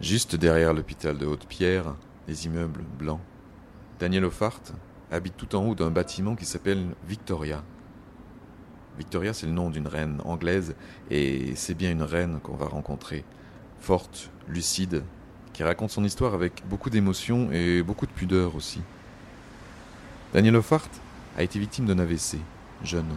[0.00, 1.94] Juste derrière l'hôpital de Haute-Pierre,
[2.28, 3.20] les immeubles blancs,
[3.98, 4.60] Daniel Offart
[5.10, 7.62] habite tout en haut d'un bâtiment qui s'appelle Victoria.
[8.98, 10.74] Victoria, c'est le nom d'une reine anglaise,
[11.10, 13.24] et c'est bien une reine qu'on va rencontrer,
[13.80, 15.02] forte, lucide,
[15.54, 18.82] qui raconte son histoire avec beaucoup d'émotion et beaucoup de pudeur aussi.
[20.34, 20.90] Daniel Offart
[21.38, 22.36] a été victime d'un AVC,
[22.82, 23.16] jeune,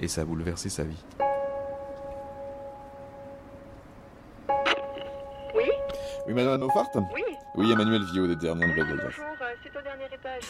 [0.00, 1.02] et ça a bouleversé sa vie.
[6.26, 7.22] Oui, madame Offart Oui
[7.54, 10.42] Oui, Emmanuel Viau, déterminant de Bonjour, euh, c'est au dernier étage.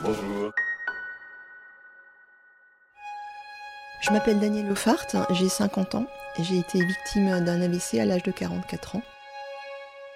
[0.00, 0.52] Bonjour.
[4.00, 6.06] Je m'appelle Danielle Lefart, j'ai 50 ans
[6.38, 9.02] et j'ai été victime d'un AVC à l'âge de 44 ans.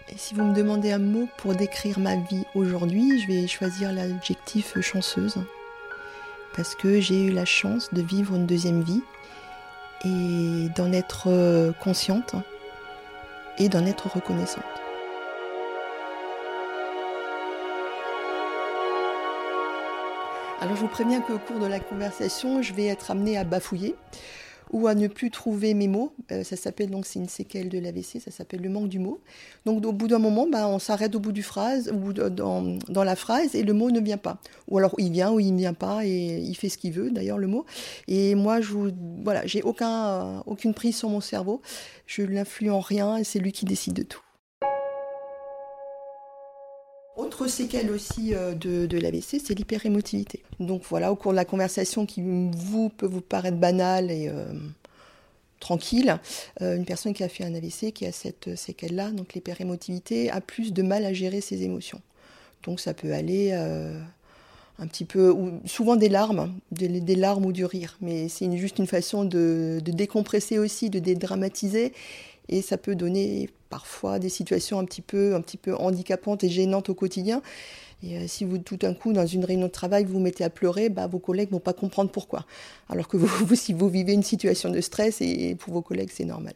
[0.08, 3.92] Et si vous me demandez un mot pour décrire ma vie aujourd'hui, je vais choisir
[3.92, 5.44] l'adjectif chanceuse.
[6.56, 9.02] Parce que j'ai eu la chance de vivre une deuxième vie
[10.04, 12.34] et d'en être euh, consciente
[13.58, 14.64] et d'en être reconnaissante.
[20.60, 23.96] Alors je vous préviens qu'au cours de la conversation, je vais être amenée à bafouiller
[24.72, 26.12] ou à ne plus trouver mes mots.
[26.32, 29.20] Euh, ça s'appelle donc c'est une séquelle de l'AVC, ça s'appelle le manque du mot.
[29.66, 33.04] Donc au bout d'un moment, bah, on s'arrête au bout du phrase, de- dans, dans
[33.04, 34.38] la phrase et le mot ne vient pas.
[34.68, 37.10] Ou alors il vient ou il ne vient pas et il fait ce qu'il veut
[37.10, 37.66] d'ailleurs le mot.
[38.08, 38.72] Et moi je
[39.24, 41.60] voilà, j'ai aucun aucune prise sur mon cerveau.
[42.06, 44.20] Je l'influe en rien et c'est lui qui décide de tout.
[47.20, 50.42] Autre séquelle aussi euh, de, l'AVC, c'est l'hyperémotivité.
[50.58, 54.46] Donc voilà, au cours de la conversation qui peut vous paraître banale et euh,
[55.60, 56.18] tranquille,
[56.62, 60.40] euh, une personne qui a fait un AVC, qui a cette séquelle-là, donc l'hyperémotivité, a
[60.40, 62.00] plus de mal à gérer ses émotions.
[62.64, 67.66] Donc ça peut aller un petit peu, ou souvent des larmes, des, larmes ou du
[67.66, 71.92] rire, mais c'est juste une façon de décompresser aussi, de dédramatiser,
[72.48, 75.42] et ça peut donner parfois des situations un petit peu, un
[75.76, 77.40] handicapantes et gênantes au quotidien.
[78.02, 80.44] Et euh, si vous, tout d'un coup, dans une réunion de travail, vous vous mettez
[80.44, 82.44] à pleurer, bah, vos collègues vont pas comprendre pourquoi.
[82.88, 86.10] Alors que vous, vous, si vous vivez une situation de stress, et pour vos collègues,
[86.12, 86.54] c'est normal.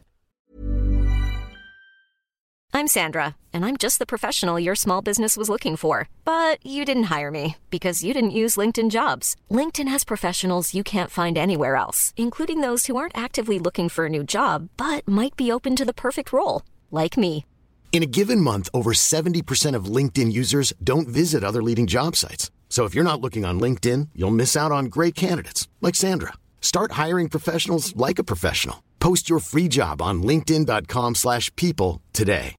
[2.75, 6.09] I'm Sandra, and I'm just the professional your small business was looking for.
[6.25, 9.37] But you didn't hire me because you didn't use LinkedIn jobs.
[9.49, 14.07] LinkedIn has professionals you can't find anywhere else, including those who aren't actively looking for
[14.07, 16.63] a new job but might be open to the perfect role,
[17.01, 17.45] like me.
[17.93, 22.51] In a given month, over 70% of LinkedIn users don't visit other leading job sites.
[22.67, 26.33] So if you're not looking on LinkedIn, you'll miss out on great candidates like Sandra.
[26.59, 28.83] Start hiring professionals like a professional.
[28.99, 32.55] Post your free job on linkedin.com/people slash people today.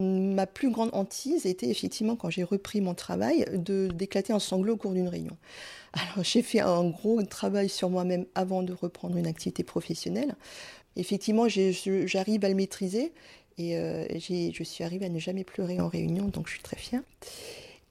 [0.00, 4.72] Ma plus grande hantise était effectivement, quand j'ai repris mon travail, de d'éclater en sanglots
[4.72, 5.36] au cours d'une réunion.
[5.92, 10.36] Alors j'ai fait un gros travail sur moi-même avant de reprendre une activité professionnelle.
[10.96, 13.12] Effectivement, j'arrive à le maîtriser
[13.60, 16.76] et euh, je suis arrivée à ne jamais pleurer en réunion, donc je suis très
[16.76, 17.02] fière.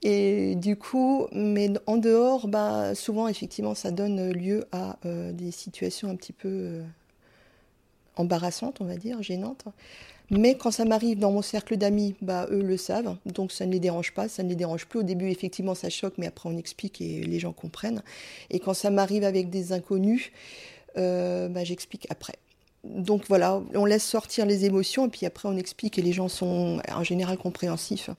[0.02, 5.50] Et du coup, mais en dehors, bah, souvent, effectivement, ça donne lieu à euh, des
[5.50, 6.82] situations un petit peu euh,
[8.16, 9.64] embarrassantes, on va dire, gênantes.
[10.30, 13.72] Mais quand ça m'arrive dans mon cercle d'amis, bah, eux le savent, donc ça ne
[13.72, 15.00] les dérange pas, ça ne les dérange plus.
[15.00, 18.02] Au début, effectivement, ça choque, mais après, on explique et les gens comprennent.
[18.48, 20.32] Et quand ça m'arrive avec des inconnus,
[20.96, 22.34] bah, j'explique après.
[22.84, 26.28] Donc voilà, on laisse sortir les émotions et puis après, on explique et les gens
[26.28, 28.10] sont en général compréhensifs.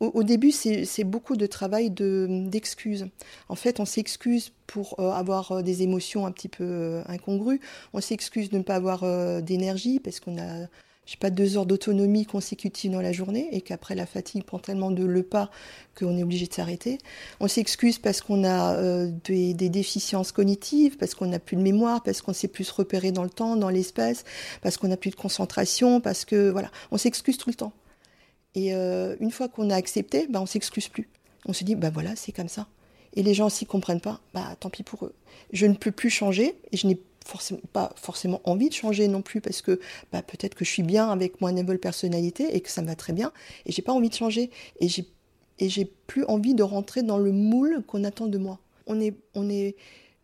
[0.00, 3.08] Au, début, c'est beaucoup de travail de- d'excuses.
[3.50, 7.60] En fait, on s'excuse pour euh, avoir euh, des émotions un petit peu euh, incongrues.
[7.92, 9.02] On s'excuse de ne pas avoir
[9.42, 10.68] d'énergie parce qu'on a,
[11.10, 14.60] je sais pas, deux heures d'autonomie consécutive dans la journée et qu'après la fatigue prend
[14.60, 15.50] tellement de le pas
[15.98, 16.98] qu'on est obligé de s'arrêter.
[17.40, 22.04] On s'excuse parce qu'on a euh, des, déficiences cognitives, parce qu'on n'a plus de mémoire,
[22.04, 24.22] parce qu'on sait plus se repérer dans le temps, dans l'espace,
[24.62, 27.72] parce qu'on n'a plus de concentration, parce que voilà, on s'excuse tout le temps.
[28.54, 31.08] Et euh, une fois qu'on a accepté, bah, on s'excuse plus.
[31.44, 32.68] On se dit, bah voilà, c'est comme ça.
[33.14, 35.14] Et les gens s'y comprennent pas, bah tant pis pour eux.
[35.52, 37.00] Je ne peux plus changer et je n'ai
[37.72, 39.80] pas forcément envie de changer non plus parce que
[40.12, 42.96] bah, peut-être que je suis bien avec mon nouvelle personnalité et que ça me va
[42.96, 43.32] très bien
[43.66, 44.50] et j'ai pas envie de changer
[44.80, 45.06] et j'ai
[45.58, 48.58] et j'ai plus envie de rentrer dans le moule qu'on attend de moi.
[48.86, 49.76] On est on est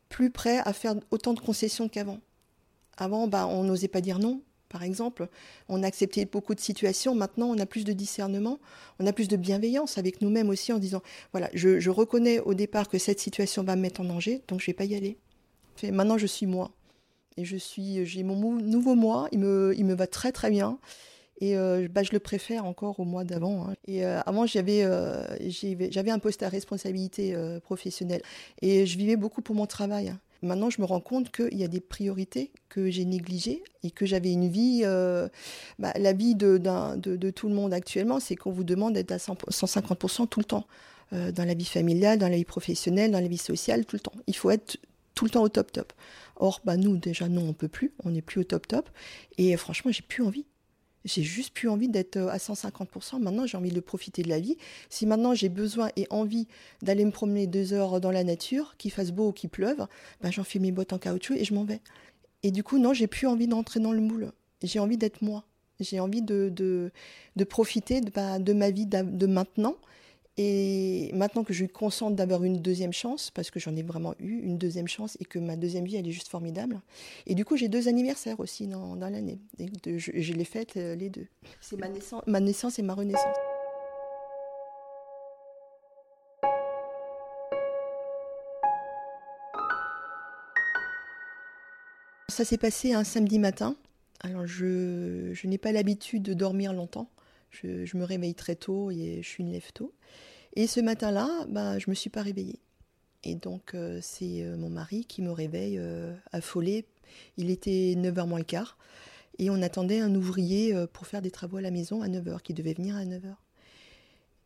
[0.08, 2.20] plus prêt à faire autant de concessions qu'avant.
[2.96, 5.28] Avant, bah, on n'osait pas dire non, par exemple.
[5.68, 7.14] On acceptait beaucoup de situations.
[7.14, 8.58] Maintenant, on a plus de discernement,
[8.98, 11.02] on a plus de bienveillance avec nous-mêmes aussi en disant,
[11.32, 14.60] voilà, je, je reconnais au départ que cette situation va me mettre en danger, donc
[14.60, 15.18] je vais pas y aller.
[15.82, 16.70] Maintenant, je suis moi.
[17.36, 20.78] Et je suis, j'ai mon nouveau moi, il me, il me va très très bien.
[21.40, 23.68] Et euh, bah, je le préfère encore au mois d'avant.
[23.68, 23.74] Hein.
[23.86, 25.22] Et euh, avant, j'avais euh,
[25.90, 28.22] j'avais un poste à responsabilité professionnelle
[28.62, 30.08] et je vivais beaucoup pour mon travail.
[30.08, 30.20] Hein.
[30.42, 34.06] Maintenant, je me rends compte qu'il y a des priorités que j'ai négligées et que
[34.06, 34.82] j'avais une vie.
[35.78, 39.16] Bah, la vie de, de, tout le monde actuellement, c'est qu'on vous demande d'être à
[39.16, 40.66] 150% tout le temps.
[41.10, 44.12] dans la vie familiale, dans la vie professionnelle, dans la vie sociale, tout le temps.
[44.26, 44.78] Il faut être
[45.14, 45.92] tout le temps au top top.
[46.36, 47.92] Or, bah, nous, déjà, non, on peut plus.
[48.04, 48.90] On n'est plus au top top.
[49.38, 50.46] Et franchement, j'ai plus envie.
[51.06, 53.20] J'ai juste plus envie d'être euh, à 150%.
[53.20, 54.56] Maintenant, j'ai envie de profiter de la vie.
[54.90, 56.48] Si maintenant j'ai besoin et envie
[56.82, 59.86] d'aller me promener deux heures dans la nature, qu'il fasse beau ou qu'il pleuve,
[60.20, 61.80] ben j'en fais mes bottes en caoutchouc et je m'en vais.
[62.42, 64.32] Et du coup, non, j'ai plus envie d'entrer dans le moule.
[64.62, 65.44] J'ai envie d'être moi.
[65.78, 69.76] J'ai envie de, de, profiter de, bah, de ma vie de maintenant
[70.38, 74.14] et maintenant que je suis consciente d'avoir une deuxième chance, parce que j'en ai vraiment
[74.18, 76.80] eu une deuxième chance et que ma deuxième vie, elle est juste formidable.
[77.26, 79.38] Et du coup, j'ai deux anniversaires aussi dans, dans l'année.
[79.86, 81.26] Je, je, les fête euh, les deux.
[81.62, 83.36] C'est ma naissance, ma naissance et ma renaissance.
[92.28, 93.74] Ça s'est passé un samedi matin.
[94.20, 97.08] Alors, je, je n'ai pas l'habitude de dormir longtemps.
[97.62, 99.92] Je, me réveille très tôt et je suis une lève tôt.
[100.54, 102.60] Et ce matin-là, bah, je ne me suis pas réveillée.
[103.24, 106.86] Et donc, euh, c'est euh, mon mari qui me réveille euh, affolé.
[107.36, 108.78] Il était 9h moins le quart.
[109.38, 112.54] Et on attendait un ouvrier pour faire des travaux à la maison à 9h, qui
[112.54, 113.34] devait venir à 9h.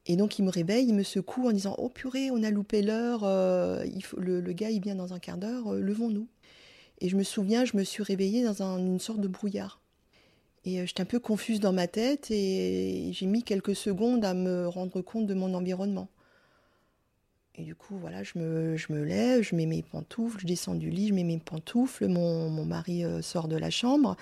[0.06, 2.82] Et donc, il me réveille, il me secoue en disant Oh purée, on a loupé
[2.82, 6.26] l'heure, le, gars, il vient dans un quart d'heure, levons-nous.
[6.98, 9.79] Et je me souviens, je me suis réveillée dans une sorte de brouillard.
[10.64, 14.34] Et euh, j'étais un peu confuse dans ma tête et j'ai mis quelques secondes à
[14.34, 16.08] me rendre compte de mon environnement.
[17.56, 20.74] Et du coup, voilà, je me, je me lève, je mets mes pantoufles, je descends
[20.74, 24.16] du lit, je mets mes pantoufles, mon, mon mari euh, sort de la chambre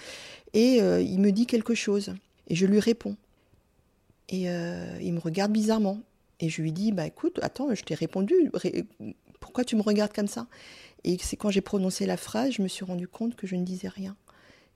[0.55, 2.15] et euh, il me dit quelque chose.
[2.49, 3.17] Et je lui réponds.
[4.31, 6.01] Et il me regarde bizarrement.
[6.41, 8.35] Et je lui dis, bah écoute, attends, je t'ai répondu,
[9.41, 10.47] pourquoi tu me regardes comme ça?
[11.05, 13.65] Et c'est quand j'ai prononcé la phrase, je me suis rendu compte que je ne
[13.65, 14.17] disais rien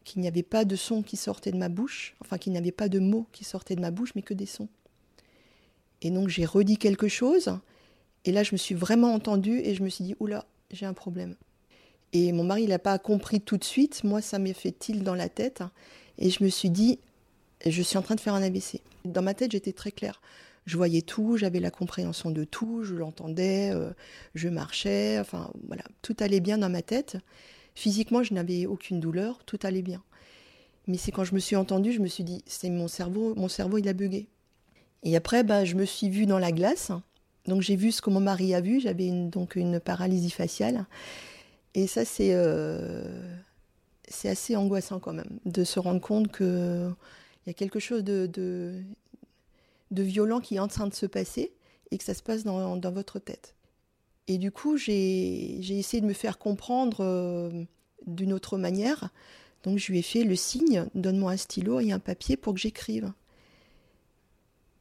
[0.04, 2.72] qu'il n'y avait pas de son qui sortait de ma bouche, enfin qu'il n'y avait
[2.72, 4.68] pas de mots qui sortaient de ma bouche, mais que des sons.
[6.00, 7.58] Et donc j'ai redit quelque chose,
[8.24, 10.94] et là je me suis vraiment entendue, et je me suis dit, oula, j'ai un
[10.94, 11.36] problème.
[12.12, 15.02] Et mon mari, il n'a pas compris tout de suite, moi ça m'est fait tilt
[15.02, 15.62] dans la tête,
[16.18, 16.98] et je me suis dit,
[17.64, 18.80] je suis en train de faire un ABC.
[19.04, 20.20] Dans ma tête, j'étais très claire.
[20.66, 23.90] Je voyais tout, j'avais la compréhension de tout, je l'entendais, euh,
[24.34, 27.16] je marchais, enfin voilà, tout allait bien dans ma tête.
[27.74, 30.02] Physiquement, je n'avais aucune douleur, tout allait bien.
[30.86, 33.48] Mais c'est quand je me suis entendue, je me suis dit, c'est mon cerveau, mon
[33.48, 34.26] cerveau, il a bugué.
[35.04, 36.92] Et après, bah, je me suis vue dans la glace.
[37.46, 38.80] Donc j'ai vu ce que mon mari a vu.
[38.80, 40.86] J'avais donc une paralysie faciale.
[41.74, 43.36] Et ça, c'est euh,
[44.24, 46.90] assez angoissant quand même de se rendre compte que
[47.44, 48.82] il y a quelque chose de,
[49.90, 51.52] violent qui est en train de se passer
[51.90, 53.54] et que ça se passe dans votre tête.
[54.28, 57.64] Et du coup, j'ai essayé de me faire comprendre euh,
[58.06, 59.10] d'une autre manière.
[59.64, 62.60] Donc, je lui ai fait le signe donne-moi un stylo et un papier pour que
[62.60, 63.12] j'écrive.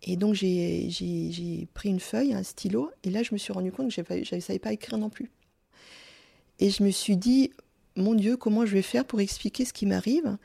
[0.04, 3.94] Et donc, j'ai pris une feuille, un stylo, et là, je me suis rendu compte
[3.94, 5.32] que je ne savais pas écrire non plus.
[6.60, 7.52] Et je me suis dit
[7.96, 10.38] mon Dieu, comment je vais faire pour expliquer ce qui m'arrive?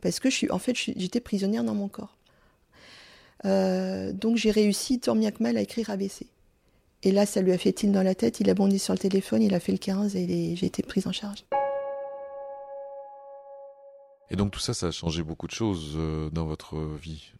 [0.00, 2.16] Parce que je en fait, j'étais prisonnière dans mon corps.
[3.44, 6.26] Euh, donc, j'ai réussi tant bien que mal à écrire ABC.
[7.04, 8.98] Et là, ça lui a fait il dans la tête, il a bondi sur le
[8.98, 11.44] téléphone, il a fait le 15 et j'ai été prise en charge.
[14.30, 17.32] Et donc tout ça, ça a changé beaucoup de choses euh, dans votre vie?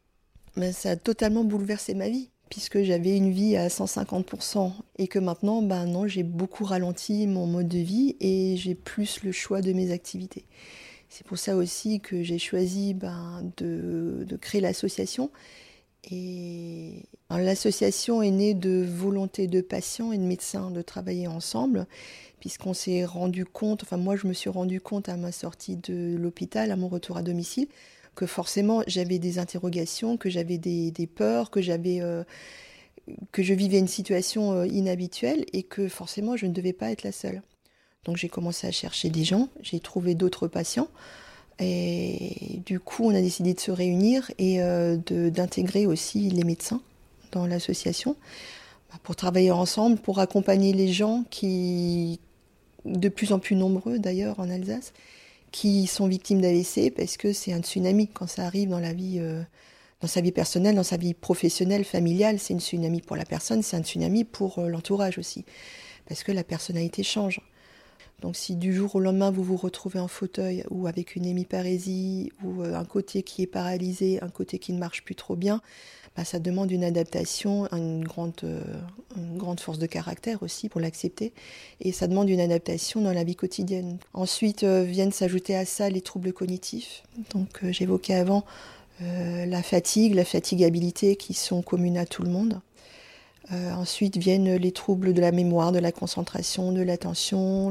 [0.56, 5.18] Ben, Ça a totalement bouleversé ma vie, puisque j'avais une vie à 150% et que
[5.18, 9.62] maintenant, ben non, j'ai beaucoup ralenti mon mode de vie et j'ai plus le choix
[9.62, 10.44] de mes activités.
[11.08, 15.30] C'est pour ça aussi que j'ai choisi ben, de, de créer l'association
[16.10, 21.86] et l'association est née de volonté de patients et de médecins de travailler ensemble,
[22.40, 26.16] puisqu'on s'est rendu compte, enfin moi je me suis rendu compte à ma sortie de
[26.16, 27.68] l'hôpital, à mon retour à domicile,
[28.14, 32.24] que forcément j'avais des interrogations, que j'avais des, peurs, que j'avais euh,
[33.30, 37.04] que je vivais une situation euh, inhabituelle et que forcément je ne devais pas être
[37.04, 37.42] la seule.
[38.04, 40.88] Donc j'ai commencé à chercher des gens, j'ai trouvé d'autres patients.
[41.58, 46.80] Et du coup, on a décidé de se réunir et euh, d'intégrer aussi les médecins
[47.30, 48.16] dans l'association
[48.90, 52.20] bah, pour travailler ensemble, pour accompagner les gens qui,
[52.84, 54.92] de plus en plus nombreux d'ailleurs en Alsace,
[55.50, 59.18] qui sont victimes d'AVC parce que c'est un tsunami quand ça arrive dans la vie,
[59.18, 59.42] euh,
[60.00, 62.38] dans sa vie personnelle, dans sa vie professionnelle, familiale.
[62.38, 65.44] C'est une tsunami pour la personne, c'est un tsunami pour euh, l'entourage aussi,
[66.06, 67.40] parce que la personnalité change.
[68.22, 72.32] Donc si du jour au lendemain vous vous retrouvez en fauteuil ou avec une hémiparésie
[72.44, 75.60] ou euh, un côté qui est paralysé, un côté qui ne marche plus trop bien,
[76.16, 78.62] bah, ça demande une adaptation, une grande, euh,
[79.16, 81.32] une grande force de caractère aussi pour l'accepter.
[81.80, 83.98] Et ça demande une adaptation dans la vie quotidienne.
[84.14, 87.02] Ensuite euh, viennent s'ajouter à ça les troubles cognitifs.
[87.34, 88.44] Donc j'évoquais avant
[89.00, 92.60] la fatigue, la fatigabilité qui sont communes à tout le monde.
[93.52, 97.70] Euh, ensuite viennent les troubles de la mémoire, de la concentration, de l'attention,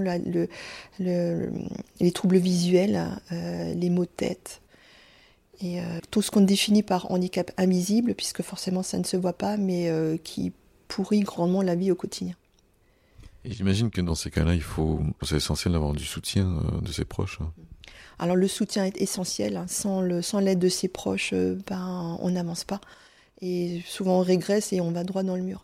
[0.99, 4.61] les troubles visuels, euh, les maux de tête.
[5.59, 9.33] Et euh, tout ce qu'on définit par handicap invisible, puisque forcément ça ne se voit
[9.33, 9.91] pas, mais
[10.23, 10.51] qui
[10.87, 12.35] pourrit grandement la vie au quotidien.
[13.43, 17.05] Et j'imagine que dans ces cas-là, il faut, c'est essentiel d'avoir du soutien de ses
[17.05, 17.39] proches.
[17.41, 17.51] Hein.
[18.19, 19.57] Alors le soutien est essentiel.
[19.57, 19.65] Hein.
[19.67, 22.81] Sans, le, sans l'aide de ses proches, ben, on n'avance pas.
[23.41, 25.63] Et souvent on régresse et on va droit dans le mur.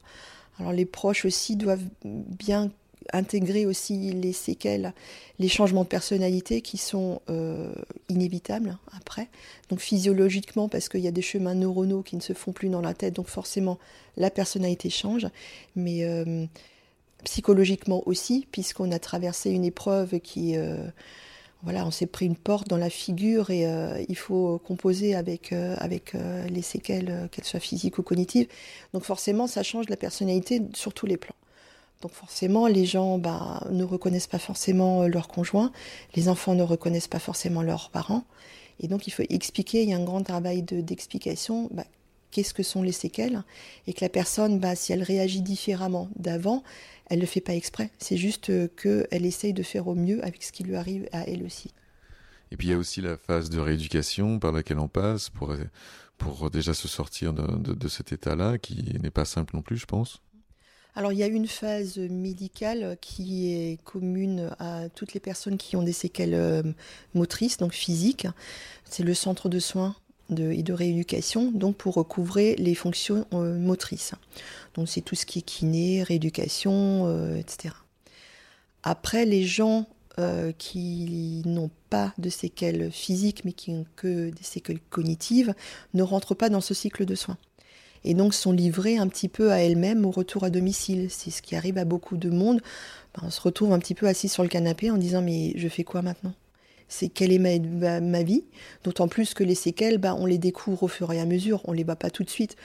[0.59, 2.71] Alors les proches aussi doivent bien
[3.13, 4.93] intégrer aussi les séquelles,
[5.39, 7.71] les changements de personnalité qui sont euh,
[8.09, 9.27] inévitables après.
[9.69, 12.81] Donc physiologiquement, parce qu'il y a des chemins neuronaux qui ne se font plus dans
[12.81, 13.77] la tête, donc forcément
[14.17, 15.27] la personnalité change.
[15.75, 16.45] Mais euh,
[17.23, 20.57] psychologiquement aussi, puisqu'on a traversé une épreuve qui...
[20.57, 20.87] Euh,
[21.63, 25.53] voilà, on s'est pris une porte dans la figure et euh, il faut composer avec,
[25.53, 25.75] euh,
[26.15, 28.47] euh, les séquelles, qu'elles soient physiques ou cognitives.
[28.93, 31.35] Donc forcément, ça change la personnalité sur tous les plans.
[32.01, 35.71] Donc forcément, les gens bah, ne reconnaissent pas forcément leur conjoint,
[36.15, 38.23] les enfants ne reconnaissent pas forcément leurs parents.
[38.79, 41.85] Et donc il faut expliquer, il y a un grand travail d'explication, bah,
[42.31, 43.43] qu'est-ce que sont les séquelles,
[43.87, 46.63] et que la personne, bah, si elle réagit différemment d'avant,
[47.09, 47.91] elle ne le fait pas exprès.
[47.99, 51.27] C'est juste euh, qu'elle essaye de faire au mieux avec ce qui lui arrive à
[51.27, 51.71] elle aussi.
[52.51, 55.53] Et puis il y a aussi la phase de rééducation par laquelle on passe pour,
[56.17, 59.85] pour déjà se sortir de, de, cet état-là, qui n'est pas simple non plus, je
[59.85, 60.21] pense.
[60.95, 65.75] Alors il y a une phase médicale qui est commune à toutes les personnes qui
[65.75, 66.63] ont des séquelles euh,
[67.13, 68.27] motrices, donc physiques.
[68.85, 69.95] C'est le centre de soins
[70.29, 74.13] de, et de rééducation, donc pour recouvrer les fonctions euh, motrices.
[74.75, 77.73] Donc c'est tout ce qui est kiné, rééducation, euh, etc.
[78.83, 79.87] Après, les gens
[80.19, 85.53] euh, qui n'ont pas de séquelles physiques, mais qui ont que des séquelles cognitives,
[85.93, 87.37] ne rentrent pas dans ce cycle de soins.
[88.03, 91.07] Et donc sont livrés un petit peu à elles-mêmes au retour à domicile.
[91.09, 92.61] C'est ce qui arrive à beaucoup de monde.
[93.15, 95.67] Ben, on se retrouve un petit peu assis sur le canapé en disant mais je
[95.67, 96.33] fais quoi maintenant?
[96.87, 98.43] C'est quelle est ma, vie,
[98.83, 101.73] d'autant plus que les séquelles, bah, on les découvre au fur et à mesure, on
[101.73, 102.55] les voit pas tout de suite.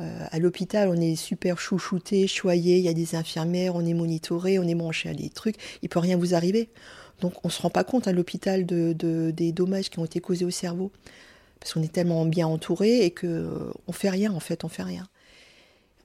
[0.00, 3.94] Euh, à l'hôpital, on est super chouchouté, choyé, il y a des infirmières, on est
[3.94, 6.70] monitoré, on est branché à des trucs, il peut rien vous arriver.
[7.20, 8.92] Donc on se rend pas compte à l'hôpital de,
[9.30, 10.90] des dommages qui ont été causés au cerveau,
[11.60, 14.68] parce qu'on est tellement bien entouré et que euh, on fait rien en fait, on
[14.68, 15.06] fait rien.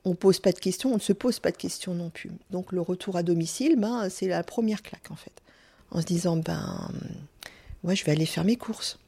[0.06, 2.32] On pose pas de questions, on ne se pose pas de questions non plus.
[2.52, 5.42] Donc le retour à domicile, ben, c'est la première claque en fait,
[5.92, 6.92] en se disant ben
[7.84, 9.00] ouais, je vais aller faire mes courses.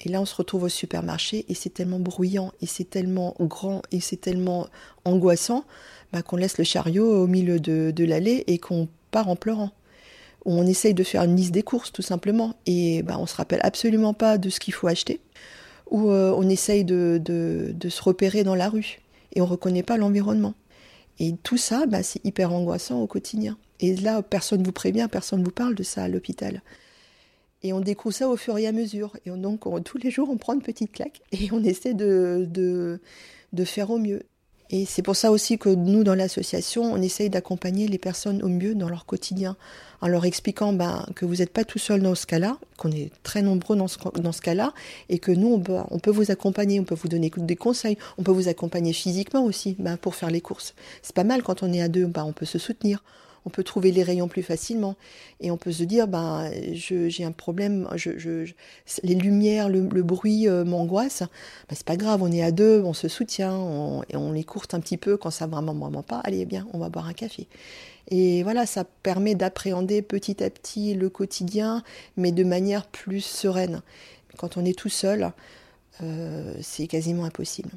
[0.00, 3.82] Et là, on se retrouve au supermarché et c'est tellement bruyant et c'est tellement grand
[3.90, 4.66] et c'est tellement
[5.04, 5.64] angoissant
[6.12, 9.70] bah, qu'on laisse le chariot au milieu de, l'allée et qu'on part en pleurant.
[10.44, 13.60] On essaye de faire une liste des courses tout simplement et bah, on se rappelle
[13.62, 15.20] absolument pas de ce qu'il faut acheter.
[15.90, 17.20] Ou euh, on essaye de,
[17.88, 19.00] se repérer dans la rue
[19.34, 20.54] et on reconnaît pas l'environnement.
[21.18, 23.56] Et tout ça, bah, c'est hyper angoissant au quotidien.
[23.80, 26.62] Et là, personne ne vous prévient, personne ne vous parle de ça à l'hôpital.
[27.64, 29.16] Et on découvre ça au fur et à mesure.
[29.24, 33.64] Et donc, tous les jours, on prend une petite claque et on essaie de, de,
[33.64, 34.22] faire au mieux.
[34.70, 38.48] Et c'est pour ça aussi que nous, dans l'association, on essaye d'accompagner les personnes au
[38.48, 39.56] mieux dans leur quotidien,
[40.00, 43.10] en leur expliquant ben, que vous n'êtes pas tout seul dans ce cas-là, qu'on est
[43.22, 44.74] très nombreux dans ce, cas-là,
[45.08, 47.96] et que nous, on peut, on peut, vous accompagner, on peut vous donner des conseils,
[48.18, 50.74] on peut vous accompagner physiquement aussi ben, pour faire les courses.
[51.02, 53.02] C'est pas mal quand on est à deux, ben, on peut se soutenir,
[53.46, 54.96] on peut trouver les rayons plus facilement.
[55.40, 58.46] Et on peut se dire, ben, j'ai un problème, je,
[59.02, 61.20] les lumières, le, bruit euh, m'angoisse.
[61.68, 64.74] Ben, c'est pas grave, on est à deux, on se soutient, on, et les courte
[64.74, 66.20] un petit peu quand ça vraiment, vraiment pas.
[66.20, 67.48] Allez, bien, on va boire un café.
[68.08, 71.82] Et voilà, ça permet d'appréhender petit à petit le quotidien,
[72.16, 73.82] mais de manière plus sereine.
[74.36, 75.32] Quand on est tout seul,
[76.02, 77.70] euh, c'est quasiment impossible.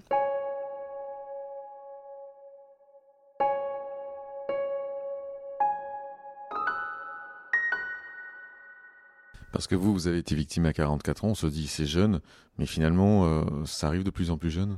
[9.51, 12.21] Parce que vous, vous avez été victime à 44 ans, on se dit c'est jeune,
[12.57, 14.77] mais finalement, euh, ça arrive de plus en plus jeune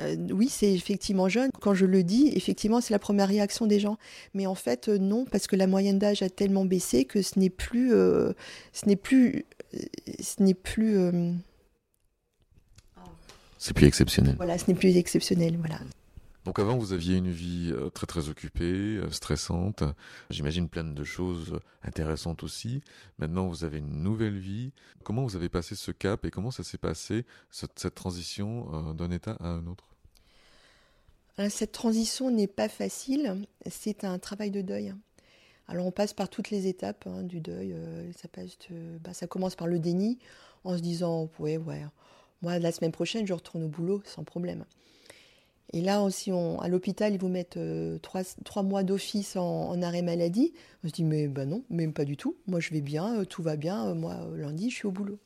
[0.00, 1.50] euh, oui, c'est effectivement jeune.
[1.60, 3.96] Quand je le dis, effectivement, c'est la première réaction des gens.
[4.34, 7.38] Mais en fait, euh, non, parce que la moyenne d'âge a tellement baissé que ce
[7.38, 9.44] n'est plus, ce n'est plus,
[10.20, 10.98] ce n'est plus.
[13.56, 14.34] C'est plus exceptionnel.
[14.36, 15.58] Voilà, ce n'est plus exceptionnel.
[15.58, 15.78] Voilà.
[16.44, 19.82] Donc avant, vous aviez une vie euh, très très occupée, euh, stressante,
[20.28, 22.82] j'imagine pleine de choses intéressantes aussi.
[23.18, 24.72] Maintenant, vous avez une nouvelle vie.
[25.04, 29.10] Comment vous avez passé ce cap et comment ça s'est passé, cette, transition euh, d'un
[29.10, 29.88] état à un autre?
[31.48, 34.94] Cette transition n'est pas facile, c'est un travail de deuil.
[35.66, 37.74] Alors on passe par toutes les étapes hein, du deuil.
[38.16, 38.56] ça, passe
[39.00, 40.20] bah, ça commence par le déni,
[40.62, 41.84] en se disant, ouais, ouais,
[42.40, 44.64] moi la semaine prochaine, je retourne au boulot sans problème.
[45.72, 50.02] Et là aussi, on, à l'hôpital, ils vous mettent euh, trois, mois d'office en, arrêt
[50.02, 50.52] maladie.
[50.84, 52.36] On se dit, mais ben non, même pas du tout.
[52.46, 53.88] Moi, je vais bien, euh, tout va bien.
[53.88, 55.18] Euh, moi, lundi, je suis au boulot.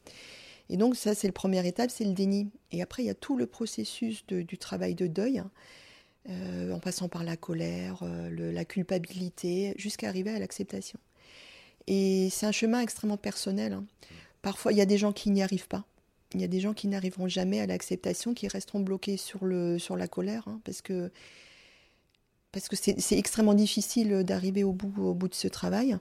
[0.71, 2.51] Et donc, ça, c'est la première étape, c'est le déni.
[2.73, 5.51] Et après, il y a tout le processus du travail de deuil, hein.
[6.71, 10.99] en passant par la colère, la culpabilité, jusqu'à arriver à l'acceptation.
[11.87, 13.73] Et c'est un chemin extrêmement personnel.
[13.73, 13.87] Hein.
[14.43, 15.87] Parfois, il y a des gens qui n'y arrivent pas.
[16.35, 19.79] Il y a des gens qui n'arriveront jamais à l'acceptation, qui resteront bloqués sur, le,
[19.79, 21.11] sur la colère, hein, parce que
[22.51, 25.99] parce que c'est extrêmement difficile d'arriver au bout, au bout de ce travail.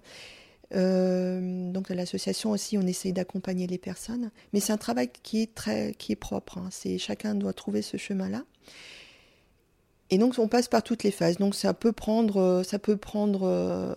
[0.76, 5.42] Euh, donc à l'association aussi, on essaye d'accompagner les personnes, mais c'est un travail qui
[5.42, 6.58] est très, qui est propre.
[6.58, 6.70] Hein.
[6.72, 8.44] C'est chacun doit trouver ce chemin-là.
[10.10, 11.38] Et donc on passe par toutes les phases.
[11.38, 13.96] Donc ça peut prendre, ça peut prendre,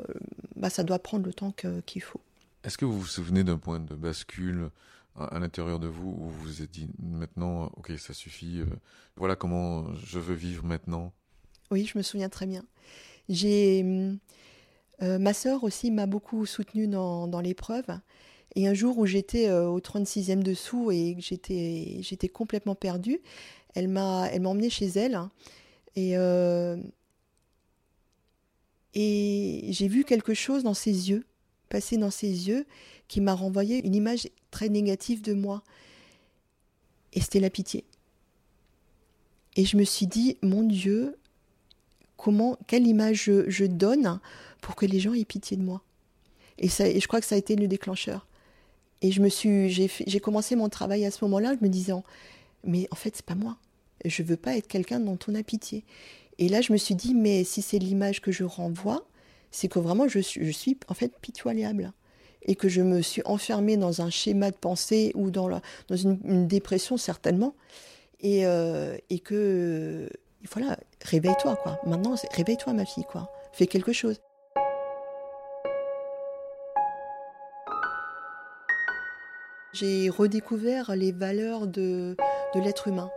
[0.57, 1.55] bah, ça doit prendre le temps
[1.87, 2.21] qu'il faut.
[2.65, 4.71] Est-ce que vous vous souvenez d'un point de bascule
[5.17, 8.67] à, l'intérieur de vous où vous vous êtes dit maintenant, ok, ça suffit, euh,
[9.17, 11.13] voilà comment je veux vivre maintenant
[11.71, 12.65] Oui, je me souviens très bien.
[13.29, 14.19] J'ai
[15.03, 17.87] euh, ma sœur aussi m'a beaucoup soutenue dans, l'épreuve.
[18.57, 23.21] Et un jour où j'étais euh, au 36e dessous et que j'étais, complètement perdue,
[23.75, 25.15] elle m'a, emmenée chez elle.
[25.15, 25.31] Hein.
[25.97, 26.15] et
[29.73, 31.25] j'ai vu quelque chose dans ses yeux,
[31.71, 32.67] passer dans ses yeux,
[33.09, 35.63] qui m'a renvoyé une image très négative de moi.
[37.15, 37.85] Et c'était la pitié.
[39.57, 41.17] Et je me suis dit, mon Dieu,
[42.19, 44.21] comment, quelle image je, donne
[44.61, 45.83] pour que les gens aient pitié de moi.
[46.59, 48.27] Et, ça, et je crois que ça a été le déclencheur.
[49.01, 52.05] Et je me suis, j'ai commencé mon travail à ce moment-là, me disant,
[52.65, 53.57] mais en fait, c'est pas moi.
[54.05, 55.85] Je veux pas être quelqu'un dont on a pitié.
[56.39, 59.07] Et là, je me suis dit, mais si c'est l'image que je renvoie,
[59.51, 61.93] c'est que vraiment, je suis, en fait pitoyable
[62.43, 65.97] et que je me suis enfermée dans un schéma de pensée ou dans, la, dans
[65.97, 67.55] une, dépression certainement,
[68.21, 70.09] et, euh, et que
[70.51, 71.79] voilà, réveille-toi quoi.
[71.85, 73.31] Maintenant, réveille-toi ma fille quoi.
[73.53, 74.21] Fais quelque chose.
[79.73, 82.17] J'ai redécouvert les valeurs de,
[82.55, 83.11] de l'être humain,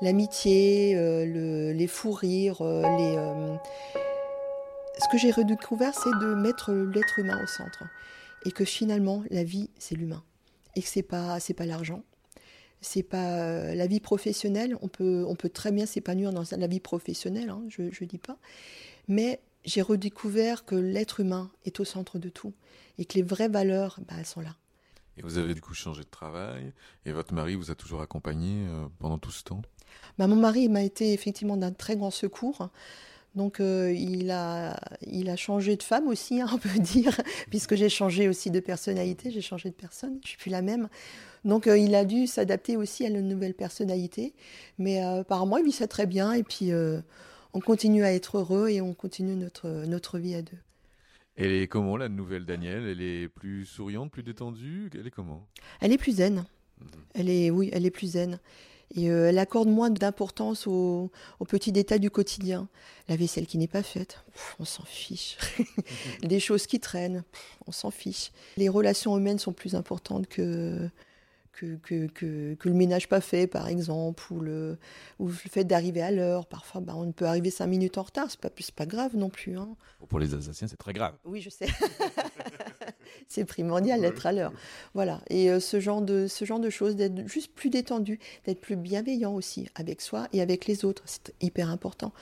[0.00, 3.99] l'amitié, euh, le, les fous rires, euh, les.
[5.02, 7.84] Ce que j'ai redécouvert, c'est de mettre l'être humain au centre.
[8.44, 10.22] Et que finalement la vie c'est l'humain.
[10.76, 12.02] Et que c'est pas c'est pas l'argent.
[12.82, 14.76] C'est pas euh, la vie professionnelle.
[14.82, 18.18] On peut on peut très bien s'épanouir dans la vie professionnelle hein, je je dis
[18.18, 18.36] pas.
[19.08, 22.52] Mais j'ai redécouvert que l'être humain est au centre de tout.
[22.98, 24.54] Et que les vraies valeurs bah, elles sont là.
[25.16, 26.72] Et vous avez du coup changé de travail.
[27.06, 29.62] Et votre mari vous a toujours accompagné euh, pendant tout ce temps?
[30.18, 32.70] Bah, mon mari m'a été effectivement d'un très grand secours
[33.34, 37.74] donc euh, il, a, il a changé de femme aussi, hein, on peut dire, puisque
[37.74, 40.88] j'ai changé aussi de personnalité, j'ai changé de personne, je suis plus la même.
[41.44, 44.34] Donc euh, il a dû s'adapter aussi à une nouvelle personnalité.
[44.78, 46.70] Mais euh, apparemment, il vit ça très bien et puis
[47.52, 50.58] on continue à être heureux et on continue notre, notre vie à deux.
[51.36, 52.86] Elle est comment la nouvelle Danielle?
[52.86, 54.90] Elle est plus souriante, plus détendue?
[54.92, 55.46] Elle est comment?
[55.80, 56.44] Elle est plus zen.
[56.80, 56.86] Mhm.
[57.14, 58.38] Elle est, oui, elle est plus zen.
[58.94, 61.10] Et euh, elle accorde moins d'importance aux,
[61.48, 62.68] petits détails du quotidien.
[63.08, 64.24] La vaisselle qui n'est pas faite,
[64.58, 65.36] on s'en fiche.
[66.22, 67.24] Des choses qui traînent,
[67.66, 68.32] on s'en fiche.
[68.56, 70.88] Les relations humaines sont plus importantes que,
[71.60, 74.78] que, que, que, que, le ménage pas fait, par exemple, ou le,
[75.18, 76.46] ou le fait d'arriver à l'heure.
[76.46, 79.58] Parfois, bah, on peut arriver cinq minutes en retard, c'est pas, pas grave non plus.
[79.58, 79.76] Hein.
[80.08, 81.14] Pour les Alsaciens, c'est très grave.
[81.24, 81.66] Oui, je sais.
[83.28, 84.52] c'est primordial d'être à l'heure.
[84.94, 85.20] Voilà.
[85.28, 88.76] Et euh, ce, genre de, ce genre de choses, d'être juste plus détendu, d'être plus
[88.76, 92.12] bienveillant aussi avec soi et avec les autres, c'est hyper important.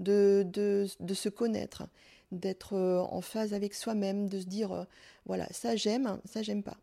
[0.00, 1.84] De, de, de se connaître,
[2.32, 4.84] d'être euh, en phase avec soi-même, de se dire, euh,
[5.24, 6.78] voilà, ça j'aime, ça j'aime pas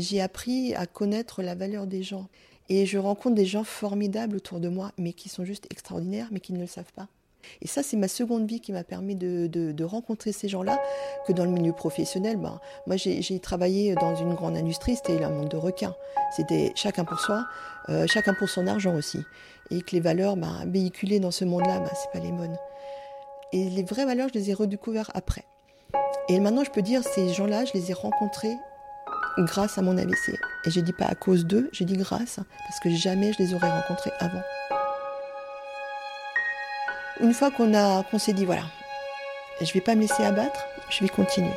[0.00, 2.26] j'ai appris à connaître la valeur des gens.
[2.68, 6.40] Et je rencontre des gens formidables autour de moi, mais qui sont juste extraordinaires, mais
[6.40, 7.08] qui ne le savent pas.
[7.62, 10.80] Et ça, c'est ma seconde vie qui m'a permis de, rencontrer ces gens-là,
[11.26, 15.30] que dans le milieu professionnel, ben, moi j'ai travaillé dans une grande industrie, c'était un
[15.30, 15.94] monde de requins.
[16.34, 17.46] C'était chacun pour soi,
[17.88, 19.20] euh, chacun pour son argent aussi.
[19.70, 22.56] Et que les valeurs ben, véhiculées dans ce monde-là, ben, c'est pas les bonnes.
[23.52, 25.44] Et les vraies valeurs, je les ai redécouvertes après.
[26.28, 28.56] Et maintenant, je peux dire, ces gens-là, je les ai rencontrés
[29.38, 30.38] grâce à mon AVC.
[30.64, 33.54] Et je dis pas à cause d'eux, j'ai dit grâce, parce que jamais je les
[33.54, 34.42] aurais rencontrés avant.
[37.20, 38.64] Une fois qu'on a, qu'on s'est dit voilà,
[39.60, 41.54] je vais pas me laisser abattre, je vais continuer.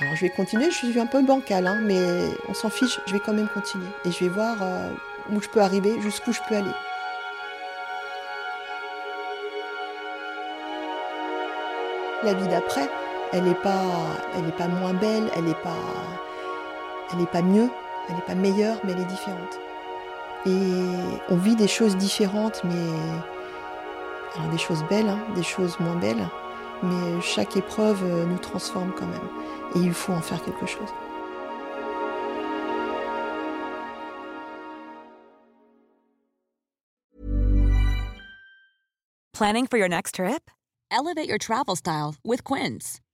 [0.00, 3.12] Alors je vais continuer, je suis un peu bancal, hein, mais on s'en fiche, je
[3.12, 3.86] vais quand même continuer.
[4.04, 4.90] Et je vais voir euh,
[5.32, 6.70] où je peux arriver, jusqu'où je peux aller.
[12.22, 12.90] La vie d'après,
[13.32, 13.84] elle n'est pas,
[14.58, 15.76] pas moins belle, elle n'est pas,
[17.12, 17.70] elle est pas mieux,
[18.08, 19.58] elle n'est pas meilleure, mais elle est différente.
[20.46, 20.72] Et
[21.28, 22.88] on vit des choses différentes, mais
[24.36, 26.28] alors des choses belles, hein, des choses moins belles,
[26.82, 29.28] mais chaque épreuve euh, nous transforme quand même.
[29.74, 30.88] Et il faut en faire quelque chose.
[39.32, 40.50] Planning for your next trip?
[40.90, 43.00] Elevate your travel style with Quince.